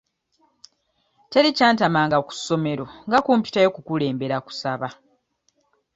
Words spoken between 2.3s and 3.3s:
ssomero nga